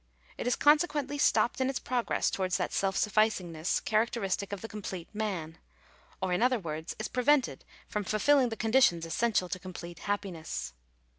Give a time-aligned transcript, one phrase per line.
[0.35, 4.67] It is consequently stopped in its progress towards that self sufficingness charac teristic of the
[4.67, 5.59] complete man;
[6.23, 10.73] or, in other words, is prevented from fulfilling the conditions essential to complete happiness.